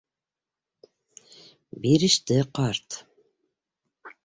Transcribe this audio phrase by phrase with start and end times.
[1.85, 2.99] Биреште ҡарт.